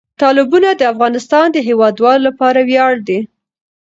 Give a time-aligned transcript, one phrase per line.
[0.21, 3.19] تالابونه د افغانستان د هیوادوالو لپاره ویاړ دی.